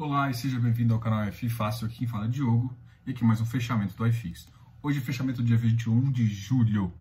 [0.00, 2.72] Olá e seja bem-vindo ao canal F Fácil, aqui quem fala é Diogo
[3.04, 4.46] e aqui mais um fechamento do iFix.
[4.80, 6.94] Hoje fechamento dia 21 de julho.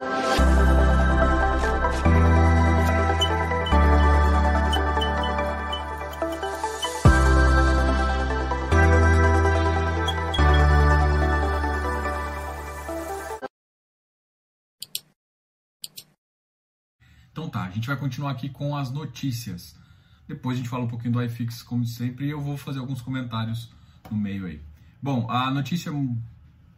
[17.32, 19.76] Então tá, a gente vai continuar aqui com as notícias.
[20.28, 23.02] Depois a gente fala um pouquinho do iFix, como sempre, e eu vou fazer alguns
[23.02, 23.72] comentários
[24.12, 24.62] no meio aí.
[25.02, 25.92] Bom, a notícia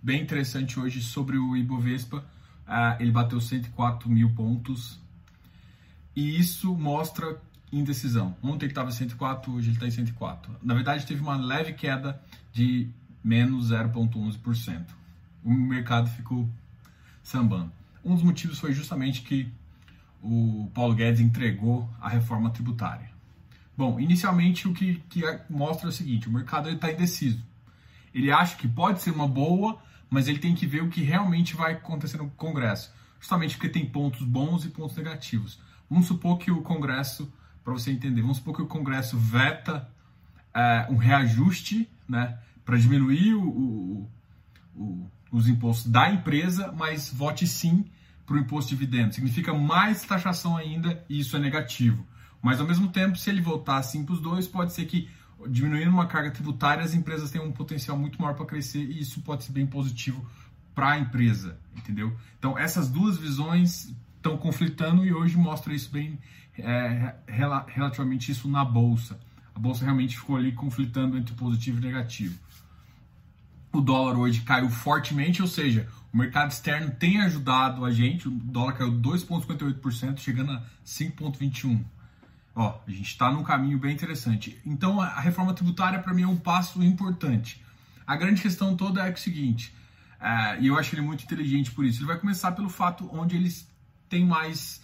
[0.02, 4.99] bem interessante hoje sobre o Ibovespa, uh, ele bateu 104 mil pontos,
[6.16, 8.35] e isso mostra indecisão.
[8.43, 10.55] Ontem ele estava em 104, hoje ele está em 104.
[10.62, 12.21] Na verdade, teve uma leve queda
[12.52, 12.90] de
[13.23, 14.85] menos 0,11%.
[15.43, 16.49] O mercado ficou
[17.23, 17.71] sambando.
[18.04, 19.52] Um dos motivos foi justamente que
[20.21, 23.09] o Paulo Guedes entregou a reforma tributária.
[23.79, 27.41] Bom, inicialmente o que, que é, mostra é o seguinte: o mercado está indeciso.
[28.13, 31.55] Ele acha que pode ser uma boa, mas ele tem que ver o que realmente
[31.55, 32.93] vai acontecer no Congresso.
[33.21, 35.62] Justamente porque tem pontos bons e pontos negativos.
[35.89, 37.31] Vamos supor que o Congresso,
[37.63, 39.89] para você entender, vamos supor que o Congresso veta
[40.54, 44.09] é, um reajuste né, para diminuir o, o,
[44.76, 47.85] o, os impostos da empresa, mas vote sim
[48.26, 49.15] para o imposto de dividendos.
[49.15, 52.05] Significa mais taxação ainda e isso é negativo.
[52.41, 55.09] Mas ao mesmo tempo, se ele voltar assim para os dois, pode ser que
[55.48, 59.21] diminuindo uma carga tributária, as empresas tenham um potencial muito maior para crescer e isso
[59.21, 60.26] pode ser bem positivo
[60.76, 62.15] para a empresa, entendeu?
[62.37, 66.19] Então essas duas visões estão conflitando e hoje mostra isso bem
[66.57, 69.19] é, relativamente isso na bolsa.
[69.56, 72.38] A bolsa realmente ficou ali conflitando entre positivo e negativo.
[73.72, 78.28] O dólar hoje caiu fortemente, ou seja, o mercado externo tem ajudado a gente.
[78.28, 81.84] O dólar caiu 2,58%, chegando a 5,21%.
[82.59, 84.59] Ó, a gente está num caminho bem interessante.
[84.66, 87.63] Então, a reforma tributária, para mim, é um passo importante.
[88.06, 89.74] A grande questão toda é, o seguinte,
[90.19, 93.38] é, e eu acho ele muito inteligente por isso, ele vai começar pelo fato onde
[93.38, 93.66] eles
[94.09, 94.81] têm mais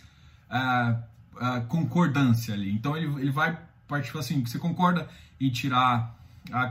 [0.49, 2.72] é, é concordância ali.
[2.72, 6.17] Então, ele, ele vai partir assim, você concorda em tirar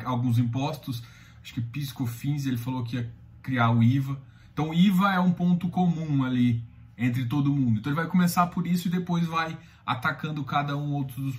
[0.07, 1.03] alguns impostos,
[1.43, 3.13] acho que Pisco Fins, ele falou que ia
[3.43, 4.19] criar o IVA.
[4.55, 6.65] Então, o IVA é um ponto comum ali
[6.97, 7.81] entre todo mundo.
[7.81, 9.57] Então, ele vai começar por isso e depois vai
[9.87, 11.33] atacando cada um outro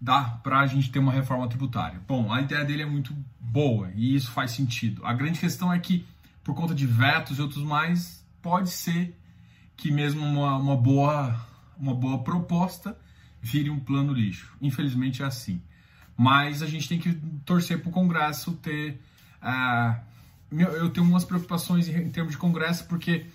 [0.00, 2.00] dá para a gente ter uma reforma tributária.
[2.06, 5.04] Bom, a ideia dele é muito boa e isso faz sentido.
[5.04, 6.06] A grande questão é que,
[6.44, 9.18] por conta de vetos e outros mais, pode ser
[9.76, 11.46] que mesmo uma, uma boa,
[11.76, 12.96] uma boa proposta
[13.40, 14.52] vire um plano lixo.
[14.60, 15.60] Infelizmente é assim.
[16.16, 17.14] Mas a gente tem que
[17.44, 19.00] torcer para o Congresso ter.
[19.40, 20.08] Uh,
[20.50, 23.26] eu tenho umas preocupações em termos de Congresso, porque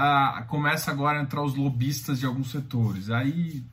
[0.00, 3.10] ah, começa agora a entrar os lobistas de alguns setores.
[3.10, 3.64] Aí,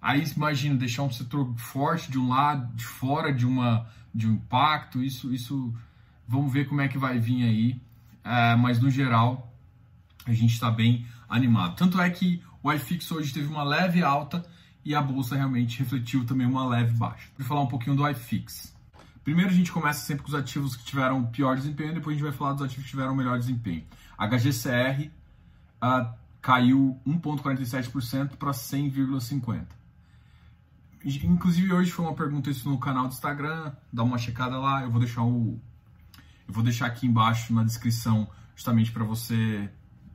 [0.00, 4.32] aí imagina deixar um setor forte de um lado, de fora de uma de um
[4.32, 5.02] impacto.
[5.02, 5.74] Isso, isso,
[6.26, 7.82] vamos ver como é que vai vir aí.
[8.24, 9.52] Ah, mas no geral,
[10.24, 11.76] a gente está bem animado.
[11.76, 14.42] Tanto é que o iFix hoje teve uma leve alta
[14.82, 17.28] e a bolsa realmente refletiu também uma leve baixa.
[17.36, 18.74] Vou falar um pouquinho do iFix.
[19.22, 22.28] Primeiro a gente começa sempre com os ativos que tiveram pior desempenho, depois a gente
[22.28, 23.84] vai falar dos ativos que tiveram melhor desempenho.
[24.16, 25.10] HGCR
[26.40, 29.66] caiu 1,47% para 100,50%.
[31.04, 34.90] Inclusive hoje foi uma pergunta isso no canal do Instagram, dá uma checada lá, eu
[34.90, 35.60] vou deixar o
[36.48, 39.68] eu vou deixar aqui embaixo na descrição justamente para você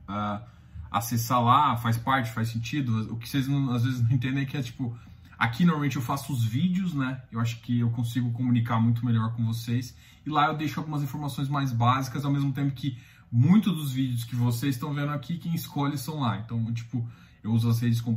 [0.08, 0.42] uh,
[0.90, 3.12] acessar lá, faz parte, faz sentido.
[3.12, 4.96] O que vocês não, às vezes não entendem é que é tipo
[5.38, 7.22] aqui normalmente eu faço os vídeos, né?
[7.30, 11.02] Eu acho que eu consigo comunicar muito melhor com vocês e lá eu deixo algumas
[11.02, 12.98] informações mais básicas ao mesmo tempo que
[13.32, 16.38] muitos dos vídeos que vocês estão vendo aqui, quem escolhe são lá.
[16.38, 17.08] Então, tipo,
[17.42, 18.16] eu uso as redes, uh,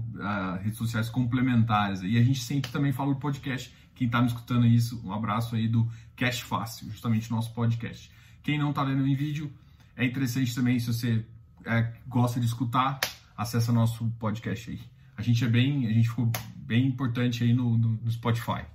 [0.61, 2.01] redes sociais complementares.
[2.01, 3.73] E a gente sempre também fala do podcast.
[3.95, 8.11] Quem está me escutando isso, um abraço aí do Cash Fácil, justamente nosso podcast.
[8.43, 9.51] Quem não está vendo em vídeo,
[9.95, 11.25] é interessante também, se você
[11.65, 12.99] é, gosta de escutar,
[13.37, 14.81] acessa nosso podcast aí.
[15.17, 18.65] A gente é bem, a gente ficou bem importante aí no, no, no Spotify.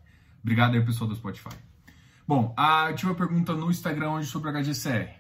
[0.43, 1.55] Obrigado aí, pessoal do Spotify.
[2.27, 5.20] Bom, a, eu tive uma pergunta no Instagram hoje sobre HGCR.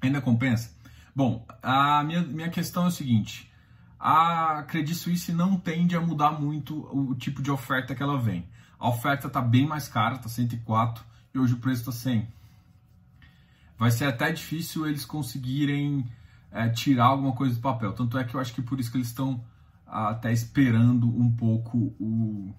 [0.00, 0.70] Ainda compensa?
[1.14, 3.50] Bom, a minha, minha questão é o seguinte:
[3.98, 8.46] a Credit Suisse não tende a mudar muito o tipo de oferta que ela vem.
[8.78, 11.04] A oferta está bem mais cara, está 104
[11.34, 12.28] e hoje o preço está 100.
[13.78, 16.06] Vai ser até difícil eles conseguirem
[16.50, 17.92] é, tirar alguma coisa do papel.
[17.92, 19.42] Tanto é que eu acho que por isso que eles estão
[19.86, 22.54] até esperando um pouco o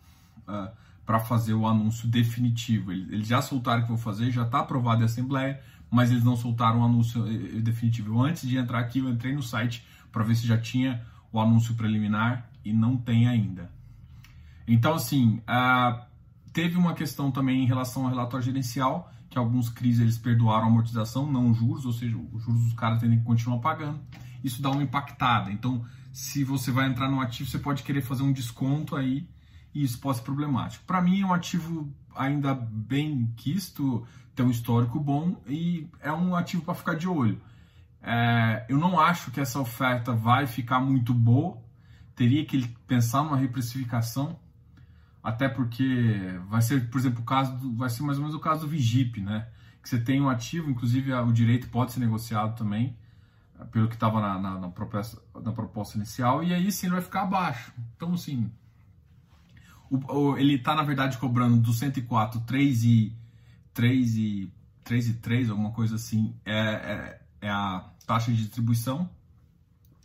[0.48, 0.70] uh,
[1.06, 2.92] para fazer o anúncio definitivo.
[2.92, 6.82] Eles já soltaram que vou fazer, já está aprovado em assembleia mas eles não soltaram
[6.82, 8.22] o anúncio eh, eh, definitivo.
[8.22, 11.76] Antes de entrar aqui, eu entrei no site para ver se já tinha o anúncio
[11.76, 13.72] preliminar e não tem ainda.
[14.68, 16.02] Então, assim, uh,
[16.52, 20.68] teve uma questão também em relação ao relatório gerencial, que alguns CRIs eles perdoaram a
[20.68, 24.00] amortização, não juros, ou seja, os juros dos caras têm que continuar pagando.
[24.44, 25.52] Isso dá uma impactada.
[25.52, 29.28] Então, se você vai entrar no ativo, você pode querer fazer um desconto aí
[29.74, 30.84] e isso pode ser problemático.
[30.86, 34.06] Para mim, é um ativo ainda bem quisto,
[34.36, 37.42] tem um histórico bom e é um ativo para ficar de olho.
[38.02, 41.58] É, eu não acho que essa oferta vai ficar muito boa,
[42.16, 44.40] teria que pensar numa reprecificação,
[45.24, 48.40] até porque vai ser, por exemplo, o caso do, vai ser mais ou menos o
[48.40, 49.48] caso do Vigip, né?
[49.82, 52.96] Que você tem um ativo, inclusive o direito pode ser negociado também,
[53.72, 57.04] pelo que estava na, na, na, proposta, na proposta inicial, e aí sim ele vai
[57.04, 57.74] ficar abaixo.
[57.96, 58.52] Então, assim,
[59.90, 63.16] o, ele está, na verdade, cobrando do 104, 3 e
[63.74, 64.54] 3 e
[64.84, 69.10] 3 e 3, alguma coisa assim, é, é, é a taxa de distribuição.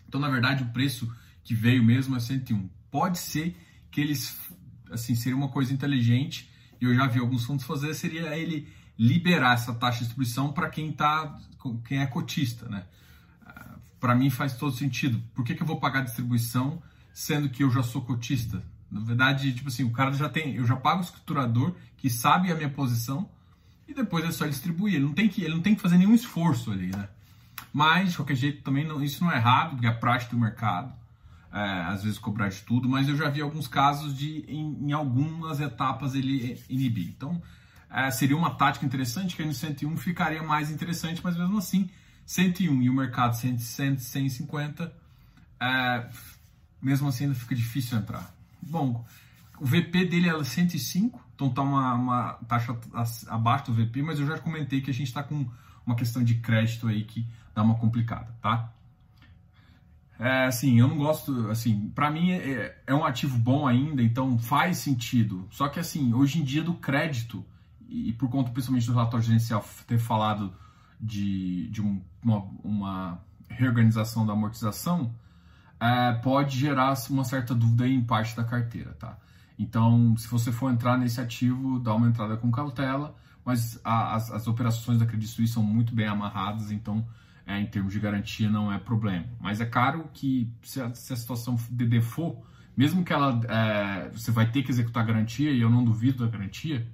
[0.08, 1.11] Então, na verdade, o preço
[1.44, 2.69] que veio mesmo é 101.
[2.90, 3.56] Pode ser
[3.90, 4.38] que eles,
[4.90, 6.50] assim, seria uma coisa inteligente,
[6.81, 8.69] e eu já vi alguns fundos fazer, seria ele
[8.99, 11.38] liberar essa taxa de distribuição para quem tá,
[11.87, 12.85] quem é cotista, né?
[13.99, 15.23] Para mim faz todo sentido.
[15.32, 16.82] Por que, que eu vou pagar distribuição
[17.12, 18.62] sendo que eu já sou cotista?
[18.92, 22.52] Na verdade, tipo assim, o cara já tem, eu já pago o escriturador que sabe
[22.52, 23.28] a minha posição
[23.88, 24.96] e depois é só distribuir.
[24.96, 27.08] Ele não tem que, ele não tem que fazer nenhum esforço ali, né?
[27.72, 30.40] Mas de qualquer jeito também não, isso não é errado, porque é a prática do
[30.40, 30.92] mercado
[31.52, 34.92] é, às vezes cobrar de tudo, mas eu já vi alguns casos de em, em
[34.92, 37.08] algumas etapas ele inibir.
[37.08, 37.42] Então
[37.90, 41.90] é, seria uma tática interessante que no 101 ficaria mais interessante, mas mesmo assim
[42.24, 44.92] 101 e o mercado 100, 100 150,
[45.60, 46.08] é,
[46.80, 48.34] mesmo assim ainda fica difícil entrar.
[48.62, 49.05] Bom,
[49.59, 52.76] o VP dele é 105, então está uma, uma taxa
[53.29, 55.47] abaixo do VP, mas eu já comentei que a gente está com
[55.85, 58.73] uma questão de crédito aí que dá uma complicada, tá?
[60.19, 64.38] É, assim, eu não gosto, assim, para mim é, é, um ativo bom ainda, então
[64.38, 65.49] faz sentido.
[65.50, 67.44] Só que assim, hoje em dia do crédito,
[67.88, 70.55] e por conta principalmente do relatório gerencial ter falado
[71.00, 75.12] de, de um, uma, uma, reorganização da amortização,
[75.82, 79.19] é, pode gerar uma certa dúvida em parte da carteira, tá?
[79.58, 84.31] Então, se você for entrar nesse ativo, dá uma entrada com cautela, mas a, as,
[84.31, 87.05] as operações da Credit Suisse são muito bem amarradas, então
[87.44, 89.26] é, em termos de garantia não é problema.
[89.40, 92.38] Mas é claro que se a, se a situação de default,
[92.76, 96.25] mesmo que ela é, você vai ter que executar a garantia, e eu não duvido
[96.25, 96.87] da garantia,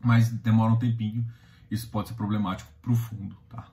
[0.00, 1.26] mas demora um tempinho,
[1.68, 3.36] isso pode ser problemático para o fundo.
[3.48, 3.66] Tá?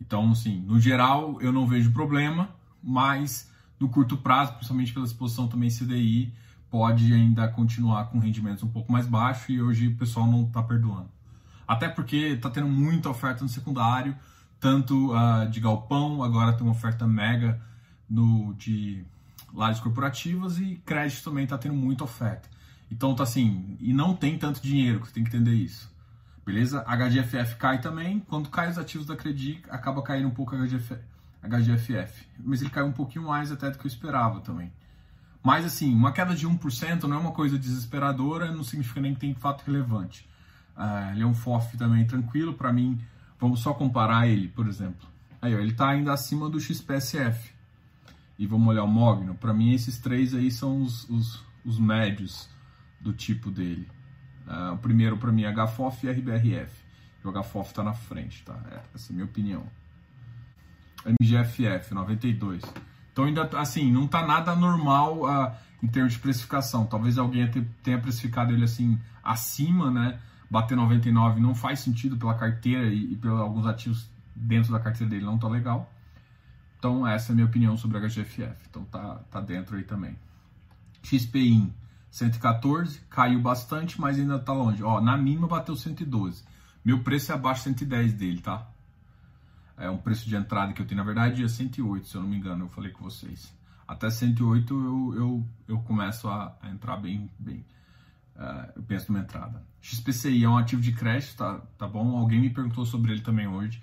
[0.00, 2.55] Então, assim, no geral eu não vejo problema,
[2.86, 6.32] mas no curto prazo, principalmente pela exposição também CDI,
[6.70, 10.62] pode ainda continuar com rendimentos um pouco mais baixos e hoje o pessoal não está
[10.62, 11.10] perdoando.
[11.66, 14.16] Até porque está tendo muita oferta no secundário,
[14.60, 17.60] tanto uh, de galpão, agora tem uma oferta mega
[18.08, 19.04] no, de
[19.52, 22.48] lajes corporativas e crédito também está tendo muita oferta.
[22.90, 25.90] Então tá assim, e não tem tanto dinheiro, você tem que entender isso.
[26.44, 26.84] Beleza?
[26.86, 30.96] HGFF cai também, quando cai os ativos da Credit, acaba caindo um pouco a HGF,
[31.42, 32.26] HGFF.
[32.38, 34.72] Mas ele caiu um pouquinho mais até do que eu esperava também.
[35.42, 39.20] Mas assim, uma queda de 1% não é uma coisa desesperadora, não significa nem que
[39.20, 40.28] tem fato relevante.
[40.76, 43.00] Uh, ele é um FOF também tranquilo, para mim
[43.38, 45.06] Vamos só comparar ele, por exemplo.
[45.40, 47.54] Aí, ó, ele está ainda acima do XPSF.
[48.38, 49.34] E vamos olhar o Mogno.
[49.34, 52.48] Para mim, esses três aí são os, os, os médios
[53.00, 53.88] do tipo dele.
[54.46, 56.72] Uh, o primeiro, para mim, é HFOF e RBRF.
[57.24, 58.58] O HFOF está na frente, tá?
[58.70, 59.66] É, essa é a minha opinião.
[61.20, 62.62] MGFF, 92.
[63.12, 66.84] Então, ainda, assim, não está nada normal uh, em termos de precificação.
[66.86, 67.50] Talvez alguém
[67.82, 70.18] tenha precificado ele, assim, acima, né?
[70.50, 75.10] bater 99 não faz sentido pela carteira e, e pelos alguns ativos dentro da carteira
[75.10, 75.92] dele não tá legal.
[76.78, 78.56] Então essa é a minha opinião sobre a HGFF.
[78.68, 80.16] Então tá, tá dentro aí também.
[81.02, 81.72] XPIN
[82.10, 84.82] 114, caiu bastante, mas ainda tá longe.
[84.82, 86.44] Ó, na mínima bateu 112.
[86.84, 88.66] Meu preço é abaixo de 110 dele, tá?
[89.76, 92.28] É um preço de entrada que eu tenho, na verdade, é 108, se eu não
[92.28, 93.54] me engano, eu falei com vocês.
[93.86, 97.64] Até 108 eu, eu, eu começo a, a entrar bem, bem
[98.36, 99.62] uh, eu penso numa entrada.
[99.80, 102.16] XPCI é um ativo de crédito, tá, tá bom?
[102.16, 103.82] Alguém me perguntou sobre ele também hoje.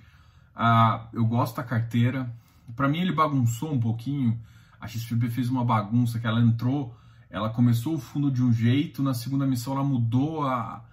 [0.56, 2.32] Uh, eu gosto da carteira.
[2.76, 4.40] Para mim ele bagunçou um pouquinho.
[4.80, 6.98] A XPP fez uma bagunça que ela entrou,
[7.30, 10.84] ela começou o fundo de um jeito, na segunda missão ela mudou a,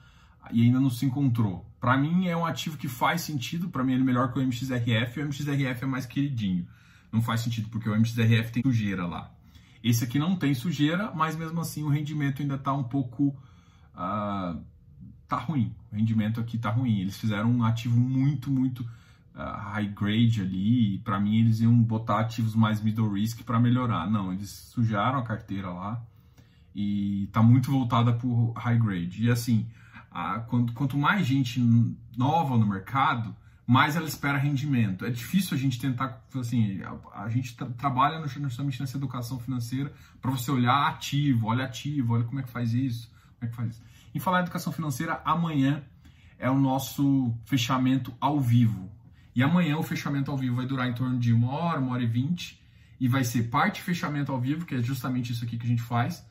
[0.51, 1.67] e ainda não se encontrou.
[1.81, 4.43] Para mim é um ativo que faz sentido, para mim ele é melhor que o
[4.43, 6.67] MXRF, e o MXRF é mais queridinho.
[7.13, 9.33] Não faz sentido porque o MXRF tem sujeira lá.
[9.83, 13.29] Esse aqui não tem sujeira, mas mesmo assim o rendimento ainda está um pouco
[13.95, 14.63] uh,
[15.27, 15.75] tá ruim.
[15.91, 17.01] O rendimento aqui tá ruim.
[17.01, 18.81] Eles fizeram um ativo muito, muito
[19.35, 20.99] uh, high grade ali.
[20.99, 24.11] Para mim, eles iam botar ativos mais middle risk para melhorar.
[24.11, 26.03] Não, eles sujaram a carteira lá
[26.75, 29.25] e está muito voltada para o high grade.
[29.25, 29.67] E assim,
[30.49, 31.61] quanto, quanto mais gente
[32.17, 33.35] nova no mercado,
[33.67, 35.05] mais ela espera rendimento.
[35.05, 39.39] É difícil a gente tentar, assim, a, a gente tra trabalha no, justamente nessa educação
[39.39, 43.47] financeira para você olhar ativo, olha ativo, olha como é que faz isso, como é
[43.47, 43.83] que faz isso.
[44.13, 45.85] Em falar em educação financeira, amanhã
[46.37, 48.91] é o nosso fechamento ao vivo.
[49.37, 52.03] E amanhã o fechamento ao vivo vai durar em torno de uma hora, uma hora
[52.03, 52.61] e vinte,
[52.99, 55.83] e vai ser parte fechamento ao vivo, que é justamente isso aqui que a gente
[55.83, 56.27] faz,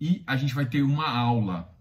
[0.00, 1.74] e a gente vai ter uma aula,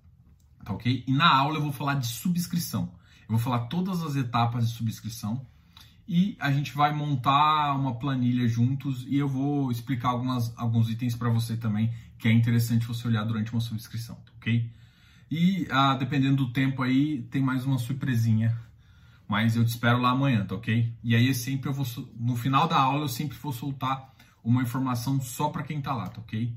[0.66, 1.04] tá ok?
[1.08, 2.92] E na aula eu vou falar de subscrição.
[3.22, 5.46] Eu vou falar todas as etapas de subscrição
[6.08, 11.16] e a gente vai montar uma planilha juntos e eu vou explicar algumas, alguns itens
[11.16, 14.70] para você também que é interessante você olhar durante uma subscrição, tá ok?
[15.30, 18.56] E ah, dependendo do tempo aí, tem mais uma surpresinha.
[19.28, 20.94] Mas eu te espero lá amanhã, tá ok?
[21.04, 25.20] E aí sempre eu vou no final da aula eu sempre vou soltar uma informação
[25.20, 26.56] só para quem tá lá, tá ok?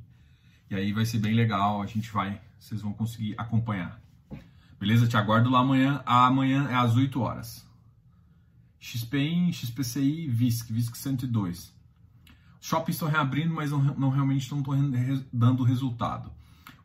[0.71, 4.01] E aí vai ser bem legal, a gente vai, vocês vão conseguir acompanhar.
[4.79, 5.09] Beleza?
[5.09, 6.03] Te aguardo lá amanhã.
[6.07, 7.67] Amanhã é às 8 horas.
[8.79, 11.75] XPIN, XPCI, VISC, VISC 102.
[12.61, 14.63] Shoppings estão reabrindo, mas não, não realmente estão
[15.33, 16.33] dando resultado.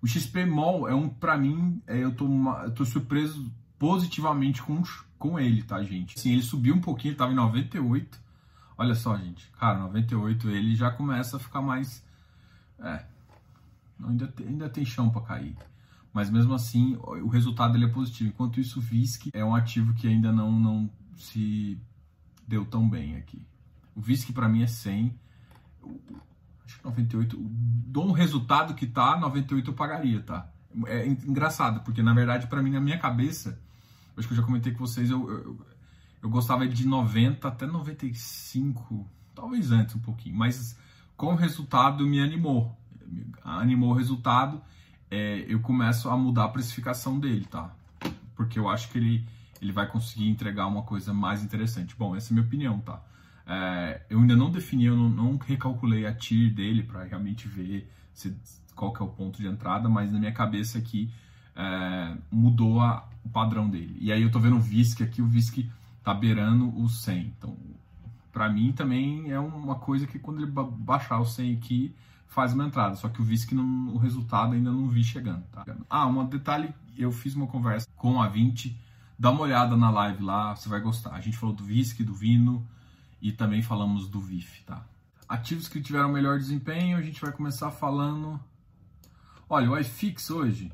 [0.02, 2.28] O XP Mall é um, para mim, é, eu, tô,
[2.64, 4.84] eu tô surpreso positivamente com,
[5.18, 6.20] com ele, tá, gente?
[6.20, 8.22] Sim, ele subiu um pouquinho, ele tava em 98.
[8.78, 9.50] Olha só, gente.
[9.60, 12.04] Cara, 98 ele já começa a ficar mais.
[12.80, 13.06] É.
[14.08, 15.56] Ainda tem, ainda tem chão para cair
[16.14, 18.30] mas mesmo assim o resultado ele é positivo.
[18.30, 21.82] Enquanto isso, o VISC é um ativo que ainda não, não se
[22.48, 23.44] deu tão bem aqui.
[23.96, 25.20] O VISC para mim é 100,
[26.64, 30.48] acho que 98, do resultado que tá, 98 eu pagaria, tá?
[30.86, 33.60] É engraçado, porque na verdade para mim, na minha cabeça,
[34.16, 35.68] acho que eu já comentei com vocês, eu, eu,
[36.22, 40.78] eu gostava de 90 até 95, talvez antes um pouquinho, mas
[41.18, 42.78] com o resultado me animou,
[43.44, 44.62] animou o resultado
[45.14, 47.72] é, eu começo a mudar a precificação dele, tá?
[48.36, 49.24] Porque eu acho que ele,
[49.62, 51.96] ele vai conseguir entregar uma coisa mais interessante.
[51.96, 53.00] Bom, essa é a minha opinião, tá?
[53.46, 57.88] É, eu ainda não defini, eu não, não recalculei a TIR dele para realmente ver
[58.12, 58.36] se,
[58.76, 61.12] qual que é o ponto de entrada, mas na minha cabeça aqui
[61.56, 63.96] é, mudou a, o padrão dele.
[64.00, 65.70] E aí eu tô vendo o VISC aqui, o VISC
[66.04, 67.34] tá beirando o 100.
[67.38, 67.56] Então,
[68.32, 71.94] para mim também é uma coisa que quando ele baixar o 100 aqui,
[72.34, 75.64] faz uma entrada, só que o VISC não, o resultado ainda não vi chegando, tá?
[75.88, 78.76] Ah, um detalhe, eu fiz uma conversa com a 20,
[79.18, 81.12] dá uma olhada na live lá, você vai gostar.
[81.12, 82.68] A gente falou do VISC, do Vino
[83.22, 84.84] e também falamos do VIF, tá?
[85.30, 88.40] Ativos que tiveram melhor desempenho, a gente vai começar falando...
[89.48, 90.72] Olha, o iFix hoje,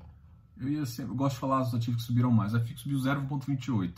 [0.57, 2.53] eu, ia sempre, eu gosto de falar dos ativos que subiram mais.
[2.53, 3.95] O iFix subiu 0,28,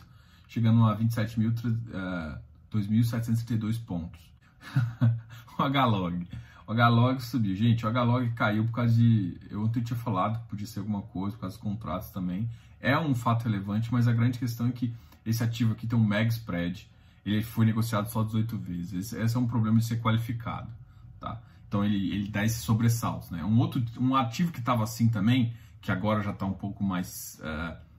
[0.47, 4.31] chegando a 27.732 uh, pontos.
[5.59, 6.25] o Hlog
[6.71, 7.55] o Hlog subiu.
[7.55, 9.37] Gente, o Hlog caiu por causa de.
[9.49, 12.49] Eu ontem tinha falado que podia ser alguma coisa, por causa dos contratos também.
[12.79, 14.93] É um fato relevante, mas a grande questão é que
[15.25, 16.89] esse ativo aqui tem um mega spread.
[17.25, 18.93] Ele foi negociado só 18 vezes.
[18.93, 20.71] Esse, esse é um problema de ser qualificado.
[21.19, 21.39] Tá?
[21.67, 23.31] Então ele, ele dá esse sobressalto.
[23.33, 23.43] Né?
[23.43, 27.39] Um outro um ativo que estava assim também, que agora já está um pouco mais.
[27.41, 27.91] Uh,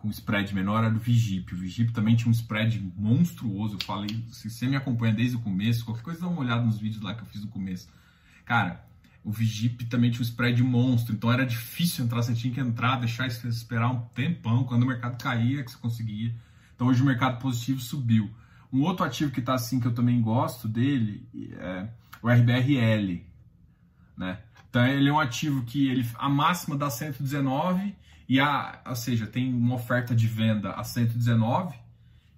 [0.00, 1.54] com spread menor era do Vigip.
[1.54, 3.74] O Vigip também tinha um spread monstruoso.
[3.74, 6.78] Eu falei, se você me acompanha desde o começo, qualquer coisa dá uma olhada nos
[6.78, 7.86] vídeos lá que eu fiz no começo.
[8.50, 8.84] Cara,
[9.22, 12.96] o Vigip também tinha um spread monstro, então era difícil entrar, você tinha que entrar,
[12.96, 16.34] deixar esperar um tempão, quando o mercado caía que você conseguia.
[16.74, 18.28] Então hoje o mercado positivo subiu.
[18.72, 21.24] Um outro ativo que está assim, que eu também gosto dele,
[21.60, 21.86] é
[22.20, 23.24] o RBRL,
[24.16, 24.40] né?
[24.68, 27.94] Então ele é um ativo que ele, a máxima dá 119
[28.28, 31.78] e a, ou seja, tem uma oferta de venda a 119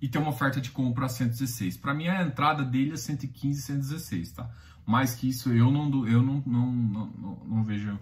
[0.02, 1.78] e tem uma oferta de compra a 116.
[1.78, 4.50] Para mim a entrada dele é 115, 116, tá?
[4.86, 7.98] Mais que isso eu não, eu não, não, não, não, vejo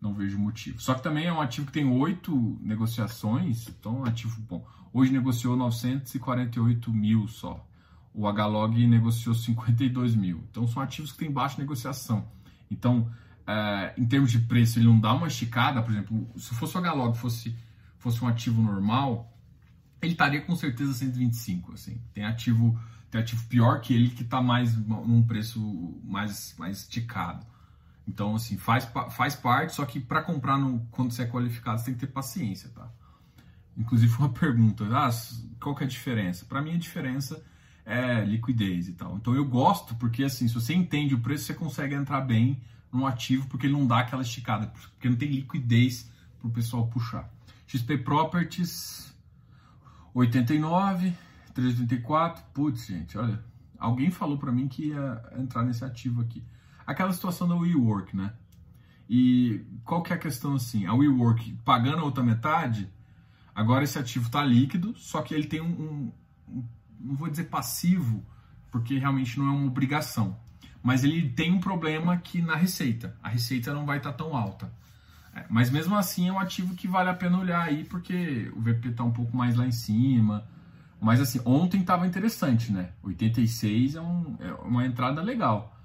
[0.00, 0.80] não vejo motivo.
[0.80, 4.66] Só que também é um ativo que tem oito negociações, então é um ativo bom.
[4.92, 7.66] Hoje negociou 948 mil só.
[8.12, 10.44] O Hlog negociou 52 mil.
[10.50, 12.28] Então são ativos que têm baixa negociação.
[12.70, 13.10] Então,
[13.46, 16.80] é, em termos de preço, ele não dá uma esticada, por exemplo, se fosse o
[16.80, 17.56] Hlog fosse,
[17.98, 19.32] fosse um ativo normal,
[20.00, 21.72] ele estaria com certeza 125.
[21.72, 22.00] Assim.
[22.12, 22.78] Tem ativo
[23.20, 25.60] ativo pior que ele que está mais num preço
[26.04, 27.46] mais, mais esticado.
[28.06, 31.86] Então, assim, faz, faz parte, só que para comprar no, quando você é qualificado, você
[31.86, 32.90] tem que ter paciência, tá?
[33.76, 35.10] Inclusive, uma pergunta, ah,
[35.60, 36.44] qual que é a diferença?
[36.44, 37.44] Para mim, a diferença
[37.84, 39.16] é liquidez e tal.
[39.16, 42.60] Então, eu gosto porque, assim, se você entende o preço, você consegue entrar bem
[42.92, 46.86] no ativo, porque ele não dá aquela esticada, porque não tem liquidez para o pessoal
[46.88, 47.30] puxar.
[47.66, 49.14] XP Properties,
[50.12, 51.14] 89,
[51.54, 53.42] 334, putz, gente, olha,
[53.78, 56.44] alguém falou para mim que ia entrar nesse ativo aqui.
[56.86, 58.32] Aquela situação da WeWork, né?
[59.08, 60.86] E qual que é a questão assim?
[60.86, 62.90] A WeWork pagando a outra metade,
[63.54, 66.12] agora esse ativo está líquido, só que ele tem um,
[66.48, 66.64] um,
[66.98, 68.24] não vou dizer passivo,
[68.70, 70.38] porque realmente não é uma obrigação,
[70.82, 74.36] mas ele tem um problema que na receita, a receita não vai estar tá tão
[74.36, 74.72] alta.
[75.34, 78.60] É, mas mesmo assim é um ativo que vale a pena olhar aí, porque o
[78.60, 80.46] VP está um pouco mais lá em cima.
[81.02, 82.90] Mas assim, ontem estava interessante, né?
[83.02, 85.76] 86 é, um, é uma entrada legal.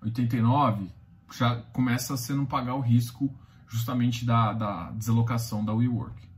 [0.00, 0.88] 89
[1.34, 3.34] já começa a ser não pagar o risco
[3.66, 6.28] justamente da, da deslocação da WeWork.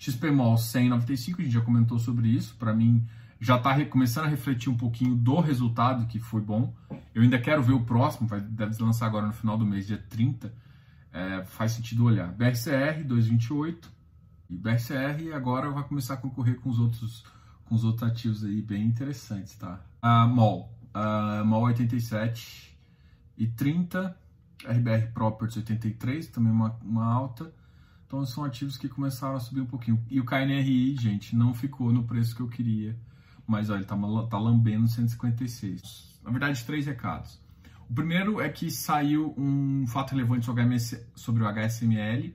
[0.00, 2.56] XPMOL 195, a gente já comentou sobre isso.
[2.56, 3.06] Para mim,
[3.40, 6.74] já está começando a refletir um pouquinho do resultado, que foi bom.
[7.14, 10.04] Eu ainda quero ver o próximo, vai, deve lançar agora no final do mês, dia
[10.08, 10.52] 30
[11.12, 12.32] é, faz sentido olhar.
[12.32, 13.88] BRCR 228
[14.48, 17.24] e BRCR agora vai começar a concorrer com os outros
[17.70, 19.80] com os outros ativos aí bem interessantes, tá?
[20.02, 22.76] A MOL, a MOL 87
[23.38, 24.18] e 30,
[24.64, 27.54] RBR Properties 83, também uma, uma alta.
[28.04, 30.04] Então são ativos que começaram a subir um pouquinho.
[30.10, 32.98] E o KNRI, gente, não ficou no preço que eu queria,
[33.46, 33.96] mas olha, ele tá,
[34.28, 36.18] tá lambendo 156.
[36.24, 37.40] Na verdade, três recados.
[37.88, 40.44] O primeiro é que saiu um fato relevante
[41.14, 42.34] sobre o HSML,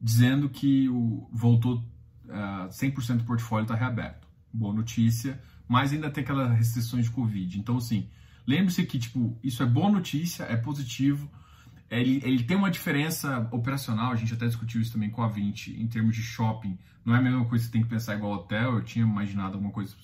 [0.00, 1.84] dizendo que o, voltou
[2.26, 4.29] uh, 100% do portfólio está reaberto.
[4.52, 7.58] Boa notícia, mas ainda tem aquelas restrições de Covid.
[7.58, 8.08] Então, assim,
[8.46, 11.30] lembre-se que tipo, isso é boa notícia, é positivo,
[11.90, 15.80] ele, ele, tem uma diferença operacional, a gente até discutiu isso também com a 20,
[15.80, 16.78] em termos de shopping.
[17.04, 19.54] Não é a mesma coisa que você tem que pensar igual hotel, eu tinha imaginado
[19.54, 19.94] alguma coisa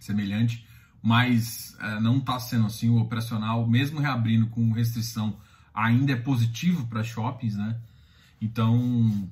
[0.00, 0.66] semelhante
[1.04, 2.88] mas é, não está sendo assim.
[2.88, 5.36] O operacional, mesmo reabrindo com restrição,
[5.74, 7.78] ainda é positivo para shoppings, né?
[8.40, 9.28] Então,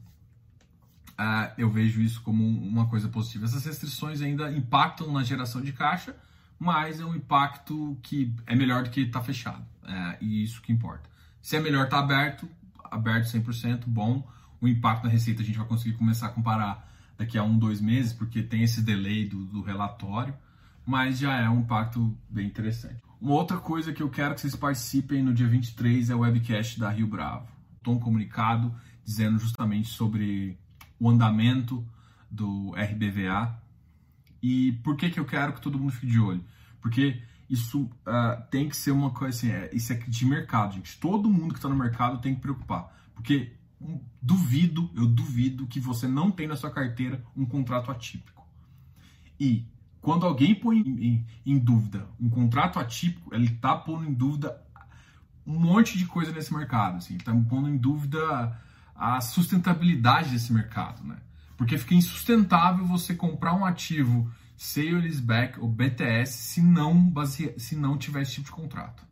[1.19, 3.45] é, eu vejo isso como uma coisa positiva.
[3.45, 6.16] Essas restrições ainda impactam na geração de caixa,
[6.59, 9.64] mas é um impacto que é melhor do que estar tá fechado.
[9.85, 11.09] É, e isso que importa.
[11.40, 12.49] Se é melhor estar tá aberto,
[12.90, 14.26] aberto 100%, bom.
[14.61, 16.88] O impacto na receita a gente vai conseguir começar a comparar
[17.19, 20.35] daqui a um, dois meses, porque tem esse delay do, do relatório
[20.85, 23.02] mas já é um impacto bem interessante.
[23.21, 26.78] Uma outra coisa que eu quero que vocês participem no dia 23 é o webcast
[26.78, 27.47] da Rio Bravo.
[27.86, 30.58] Um comunicado dizendo justamente sobre
[31.02, 31.84] o andamento
[32.30, 33.60] do RBVA
[34.41, 36.45] e por que, que eu quero que todo mundo fique de olho.
[36.80, 40.97] Porque isso uh, tem que ser uma coisa assim, é, isso é de mercado, gente.
[41.00, 42.97] Todo mundo que está no mercado tem que preocupar.
[43.17, 48.47] Porque um, duvido, eu duvido que você não tem na sua carteira um contrato atípico.
[49.41, 49.67] E
[50.00, 54.56] quando alguém põe em, em, em dúvida um contrato atípico, ele está pondo em dúvida
[55.45, 58.56] um monte de coisa nesse mercado, assim, está pondo em dúvida
[58.95, 61.17] a sustentabilidade desse mercado, né?
[61.57, 67.55] Porque fica insustentável você comprar um ativo sale leaseback ou BTS se não base...
[67.59, 69.05] se não tiver esse tipo de contrato.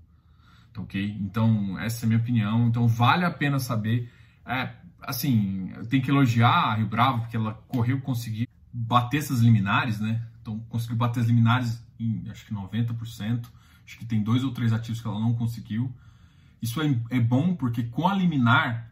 [0.73, 1.17] Tá ok?
[1.21, 2.69] Então, essa é a minha opinião.
[2.69, 4.11] Então, vale a pena saber.
[4.47, 4.71] É,
[5.03, 10.23] assim, tem que elogiar a Rio Bravo, porque ela correu conseguir bater essas liminares, né?
[10.41, 13.47] Então conseguiu bater as liminares em acho que 90%.
[13.85, 15.93] Acho que tem dois ou três ativos que ela não conseguiu.
[16.63, 18.90] Isso é, é bom porque com a liminar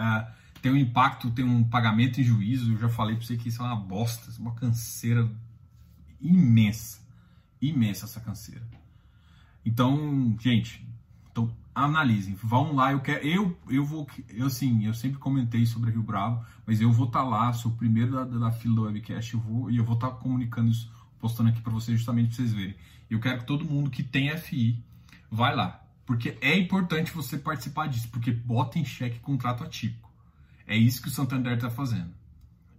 [0.00, 0.26] uh,
[0.62, 2.72] tem um impacto, tem um pagamento em juízo.
[2.72, 5.30] Eu já falei para você que isso é uma bosta, é uma canseira
[6.20, 7.00] imensa.
[7.60, 8.62] Imensa essa canseira.
[9.64, 10.86] Então, gente,
[11.30, 15.90] então analisem, vão lá, eu quero, eu, eu vou, eu assim, eu sempre comentei sobre
[15.90, 18.82] Rio Bravo, mas eu vou estar tá lá, sou o primeiro da, da fila do
[18.82, 22.28] webcast, eu vou e eu vou estar tá comunicando isso, postando aqui para vocês justamente
[22.28, 22.74] para vocês verem.
[23.08, 24.82] Eu quero que todo mundo que tem FI
[25.30, 30.10] vai lá, porque é importante você participar disso, porque bota em xeque contrato atípico.
[30.66, 32.12] É isso que o Santander está fazendo.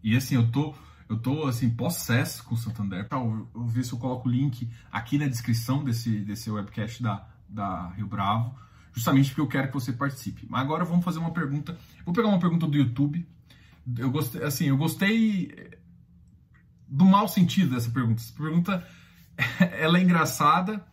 [0.04, 0.74] E assim, eu tô
[1.10, 3.06] eu tô assim possesso com o Santander.
[3.12, 7.28] Eu, eu ver se eu coloco o link aqui na descrição desse desse webcast da
[7.52, 8.56] da Rio Bravo,
[8.94, 10.48] justamente porque eu quero que você participe.
[10.50, 11.78] Mas agora vamos fazer uma pergunta.
[12.06, 13.28] Vou pegar uma pergunta do YouTube.
[13.98, 15.78] Eu gostei, assim, eu gostei eh,
[16.88, 18.22] do mau sentido dessa pergunta.
[18.22, 18.88] Essa pergunta
[19.78, 20.86] ela é engraçada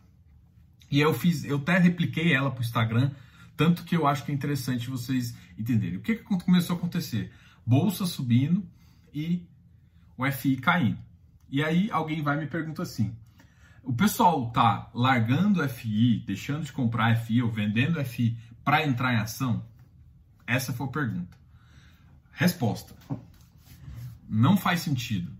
[0.91, 3.11] e eu fiz, eu até repliquei ela para o Instagram,
[3.55, 5.97] tanto que eu acho que é interessante vocês entenderem.
[5.97, 7.31] O que, que começou a acontecer?
[7.65, 8.67] Bolsa subindo
[9.13, 9.47] e
[10.17, 10.99] o FI caindo.
[11.49, 13.15] E aí alguém vai me pergunta assim:
[13.83, 19.17] o pessoal tá largando FI, deixando de comprar FI ou vendendo FI para entrar em
[19.17, 19.65] ação?
[20.45, 21.37] Essa foi a pergunta.
[22.31, 22.95] Resposta:
[24.27, 25.31] não faz sentido.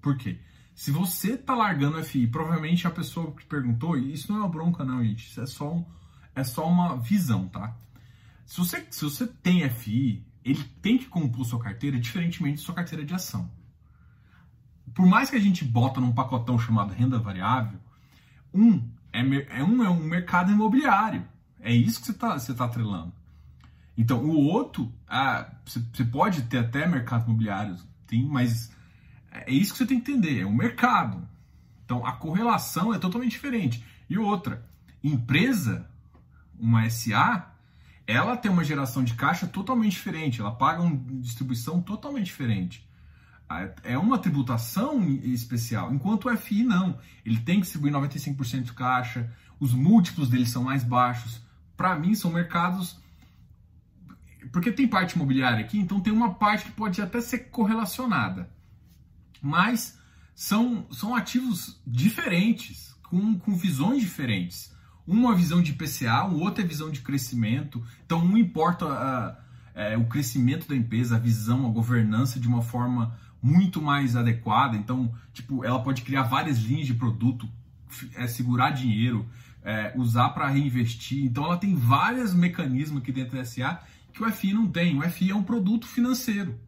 [0.00, 0.38] Por quê?
[0.74, 4.84] Se você tá largando FI, provavelmente a pessoa que perguntou, isso não é uma bronca
[4.84, 5.84] não, gente, isso é só, um,
[6.34, 7.76] é só uma visão, tá?
[8.46, 12.74] Se você, se você tem FI, ele tem que compor sua carteira diferentemente de sua
[12.74, 13.50] carteira de ação
[14.94, 17.78] por mais que a gente bota num pacotão chamado renda variável,
[18.52, 19.20] um é,
[19.58, 21.26] é um, é um mercado imobiliário.
[21.60, 23.12] É isso que você está você tá atrelando.
[23.96, 28.74] Então, o outro, ah, você pode ter até mercado imobiliário, tem, mas
[29.32, 31.26] é isso que você tem que entender, é o mercado.
[31.84, 33.84] Então, a correlação é totalmente diferente.
[34.08, 34.64] E outra,
[35.02, 35.88] empresa,
[36.58, 37.50] uma SA,
[38.06, 42.86] ela tem uma geração de caixa totalmente diferente, ela paga uma distribuição totalmente diferente.
[43.82, 46.98] É uma tributação especial, enquanto o FI não.
[47.24, 51.42] Ele tem que distribuir 95% de caixa, os múltiplos dele são mais baixos.
[51.76, 52.98] Para mim, são mercados.
[54.50, 58.48] Porque tem parte imobiliária aqui, então tem uma parte que pode até ser correlacionada.
[59.42, 59.98] Mas
[60.34, 64.72] são, são ativos diferentes, com, com visões diferentes.
[65.06, 67.84] Uma visão de PCA, o outro é visão de crescimento.
[68.06, 69.36] Então, um importa a,
[69.74, 74.76] é, o crescimento da empresa, a visão, a governança de uma forma muito mais adequada.
[74.76, 77.48] Então, tipo, ela pode criar várias linhas de produto,
[78.14, 79.28] é, segurar dinheiro,
[79.64, 81.24] é, usar para reinvestir.
[81.24, 83.80] Então, ela tem vários mecanismos aqui dentro da SA
[84.12, 84.96] que o FI não tem.
[84.96, 86.58] O FI é um produto financeiro.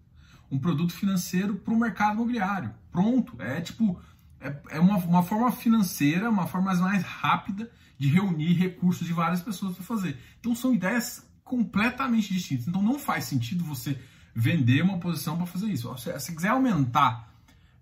[0.50, 2.74] Um produto financeiro para o mercado imobiliário.
[2.90, 3.40] Pronto.
[3.40, 4.00] É tipo,
[4.40, 9.40] é, é uma, uma forma financeira, uma forma mais rápida de reunir recursos de várias
[9.40, 10.18] pessoas para fazer.
[10.40, 12.68] Então, são ideias completamente distintas.
[12.68, 13.98] Então, não faz sentido você
[14.34, 15.96] vender uma posição para fazer isso.
[15.96, 17.32] Se você quiser aumentar,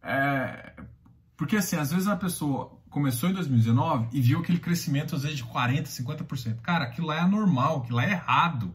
[0.03, 0.75] é...
[1.37, 5.38] porque assim, às vezes a pessoa começou em 2019 e viu aquele crescimento às vezes
[5.38, 6.61] de 40%, 50%.
[6.61, 8.75] Cara, aquilo lá é anormal, aquilo lá é errado.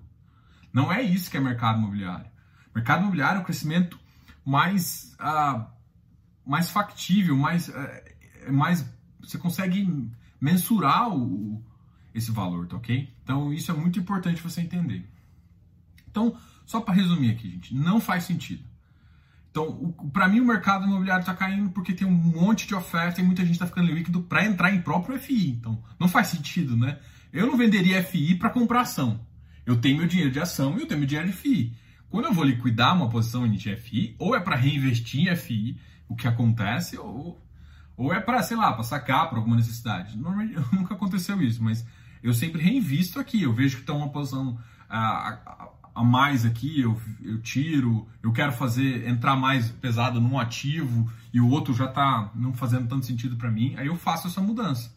[0.74, 2.30] Não é isso que é mercado imobiliário.
[2.78, 4.00] Mercado imobiliário é um crescimento
[4.46, 5.66] mais, uh,
[6.46, 8.88] mais factível, mais, uh, mais
[9.20, 10.08] você consegue
[10.40, 11.60] mensurar o,
[12.14, 13.12] esse valor, tá ok?
[13.24, 15.10] Então isso é muito importante você entender.
[16.08, 16.38] Então,
[16.68, 18.64] só para resumir aqui, gente, não faz sentido.
[19.50, 23.24] Então, para mim, o mercado imobiliário está caindo porque tem um monte de oferta e
[23.24, 25.50] muita gente está ficando líquido para entrar em próprio FI.
[25.50, 27.00] Então, não faz sentido, né?
[27.34, 29.20] Eu não venderia FI para comprar ação.
[29.66, 31.87] Eu tenho meu dinheiro de ação e eu tenho meu dinheiro de FI.
[32.10, 36.16] Quando eu vou liquidar uma posição em FI, ou é para reinvestir em FI, o
[36.16, 37.42] que acontece, ou,
[37.96, 40.18] ou é para, sei lá, para sacar para alguma necessidade.
[40.18, 41.86] Normalmente nunca aconteceu isso, mas
[42.24, 43.44] eu sempre reinvisto aqui.
[43.44, 44.58] Eu vejo que está uma posição.
[44.90, 51.12] A, a mais aqui, eu, eu tiro, eu quero fazer entrar mais pesado num ativo
[51.34, 54.40] e o outro já está não fazendo tanto sentido para mim, aí eu faço essa
[54.40, 54.96] mudança.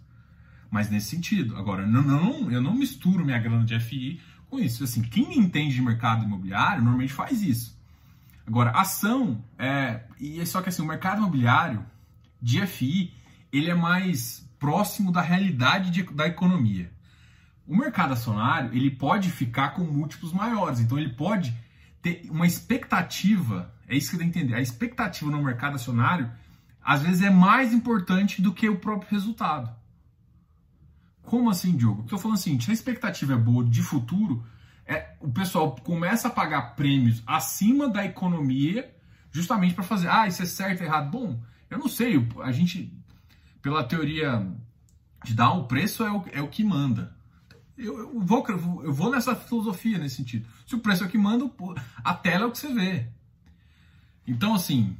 [0.70, 1.56] Mas nesse sentido.
[1.56, 4.84] Agora, não, não, eu não misturo minha grana de FI com isso.
[4.84, 7.78] Assim, quem entende de mercado imobiliário normalmente faz isso.
[8.46, 10.02] Agora, ação é.
[10.18, 11.84] E é só que assim, o mercado imobiliário
[12.42, 13.14] de FI
[13.52, 16.90] ele é mais próximo da realidade de, da economia.
[17.66, 21.54] O mercado acionário ele pode ficar com múltiplos maiores, então ele pode
[22.02, 26.30] ter uma expectativa, é isso que tem que entender, a expectativa no mercado acionário
[26.82, 29.70] às vezes é mais importante do que o próprio resultado.
[31.30, 32.02] Como assim, Diogo?
[32.02, 34.44] Estou falando assim, se a expectativa é boa de futuro,
[34.84, 38.92] é, o pessoal começa a pagar prêmios acima da economia
[39.30, 41.08] justamente para fazer, ah, isso é certo, errado.
[41.08, 41.40] Bom,
[41.70, 42.92] eu não sei, a gente,
[43.62, 44.44] pela teoria
[45.24, 47.14] de dar o preço é o, é o que manda.
[47.78, 48.44] Eu, eu, vou,
[48.82, 50.48] eu vou nessa filosofia nesse sentido.
[50.66, 51.48] Se o preço é o que manda,
[52.02, 53.06] a tela é o que você vê.
[54.26, 54.96] Então, assim,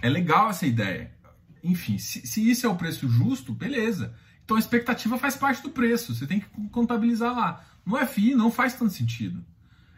[0.00, 1.12] é legal essa ideia.
[1.60, 4.14] Enfim, se, se isso é o preço justo, beleza.
[4.44, 7.64] Então a expectativa faz parte do preço, você tem que contabilizar lá.
[7.84, 9.44] No FI não faz tanto sentido.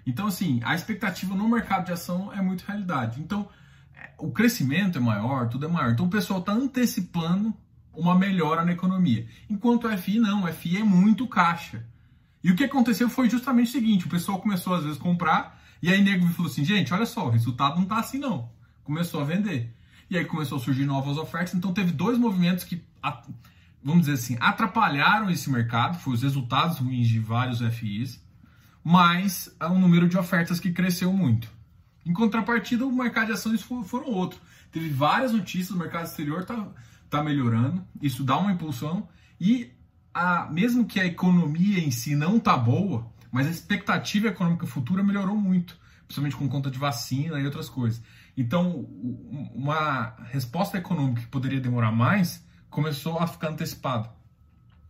[0.06, 3.20] Então, assim, a expectativa no mercado de ação é muito realidade.
[3.20, 3.48] Então,
[3.94, 5.92] é, o crescimento é maior, tudo é maior.
[5.92, 7.54] Então, o pessoal está antecipando
[7.92, 9.26] uma melhora na economia.
[9.48, 11.86] Enquanto o FI não, o FI é muito caixa.
[12.42, 15.62] E o que aconteceu foi justamente o seguinte: o pessoal começou às vezes a comprar,
[15.82, 18.50] e aí nego falou assim: gente, olha só, o resultado não tá assim não.
[18.82, 19.74] Começou a vender.
[20.10, 21.54] E aí começou a surgir novas ofertas.
[21.54, 22.84] Então teve dois movimentos que,
[23.84, 28.18] vamos dizer assim, atrapalharam esse mercado, foi os resultados ruins de vários FIs,
[28.82, 31.52] mas um número de ofertas que cresceu muito.
[32.04, 34.40] Em contrapartida, o mercado de ações foram outro.
[34.72, 36.66] Teve várias notícias, o mercado exterior está
[37.10, 39.06] tá melhorando, isso dá uma impulsão,
[39.38, 39.70] e
[40.12, 45.02] a, mesmo que a economia em si não tá boa, mas a expectativa econômica futura
[45.02, 48.02] melhorou muito, principalmente com conta de vacina e outras coisas.
[48.36, 48.88] Então,
[49.54, 52.43] uma resposta econômica que poderia demorar mais
[52.74, 54.10] começou a ficar antecipada.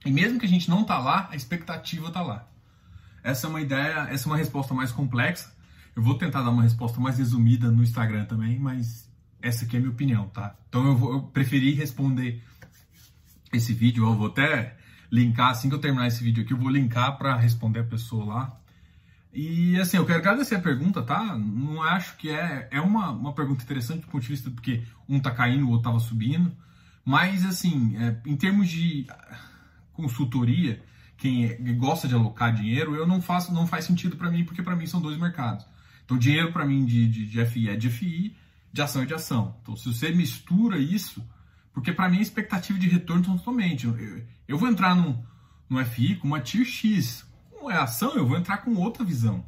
[0.04, 2.48] E mesmo que a gente não tá lá, a expectativa tá lá.
[3.22, 5.54] Essa é uma ideia, essa é uma resposta mais complexa.
[5.94, 9.08] Eu vou tentar dar uma resposta mais resumida no Instagram também, mas
[9.40, 10.56] essa aqui é a minha opinião, tá?
[10.68, 12.42] Então eu, vou, eu preferi responder
[13.52, 14.76] esse vídeo, eu vou até
[15.10, 18.24] linkar, assim que eu terminar esse vídeo aqui, eu vou linkar para responder a pessoa
[18.24, 18.60] lá.
[19.32, 21.36] E assim, eu quero agradecer a pergunta, tá?
[21.36, 22.68] Não acho que é.
[22.70, 25.84] É uma, uma pergunta interessante do ponto de vista porque um tá caindo, o outro
[25.84, 26.54] tava subindo.
[27.04, 29.06] Mas assim, é, em termos de
[29.92, 30.82] consultoria,
[31.16, 34.62] quem é, gosta de alocar dinheiro, eu não faço, não faz sentido para mim, porque
[34.62, 35.66] para mim são dois mercados.
[36.04, 38.36] Então, dinheiro para mim de, de, de, FI é de FI,
[38.72, 39.56] de ação é de ação.
[39.62, 41.26] Então, se você mistura isso,
[41.72, 43.86] porque para mim a expectativa de retorno totalmente.
[43.86, 45.22] Eu, eu vou entrar num,
[45.68, 47.26] num FI com uma TIR X.
[47.50, 49.44] Como é ação, eu vou entrar com outra visão.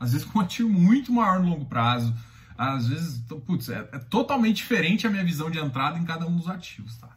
[0.00, 2.14] Às vezes com uma TIR muito maior no longo prazo.
[2.58, 6.36] Às vezes, putz, é, é totalmente diferente a minha visão de entrada em cada um
[6.36, 7.16] dos ativos, tá?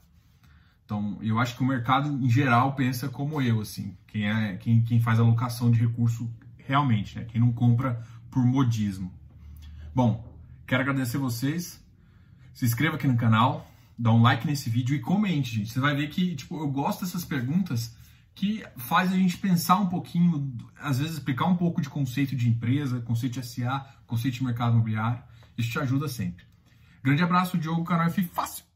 [0.85, 4.83] Então, eu acho que o mercado em geral pensa como eu, assim, quem é quem,
[4.83, 7.25] quem faz alocação de recurso realmente, né?
[7.25, 9.11] Quem não compra por modismo.
[9.95, 10.23] Bom,
[10.67, 11.83] quero agradecer vocês.
[12.53, 15.71] Se inscreva aqui no canal, dá um like nesse vídeo e comente, gente.
[15.71, 17.95] Você vai ver que, tipo, eu gosto dessas perguntas
[18.35, 22.47] que faz a gente pensar um pouquinho, às vezes explicar um pouco de conceito de
[22.47, 25.30] empresa, conceito de SA, conceito de mercado imobiliário.
[25.57, 26.45] Isso te ajuda sempre.
[27.03, 28.70] Grande abraço, Diogo, canal F Fácil.